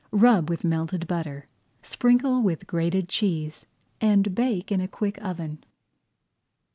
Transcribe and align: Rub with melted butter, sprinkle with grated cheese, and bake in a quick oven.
Rub 0.09 0.49
with 0.49 0.63
melted 0.63 1.05
butter, 1.05 1.47
sprinkle 1.83 2.41
with 2.41 2.65
grated 2.65 3.07
cheese, 3.07 3.67
and 4.01 4.33
bake 4.33 4.71
in 4.71 4.81
a 4.81 4.87
quick 4.87 5.21
oven. 5.23 5.63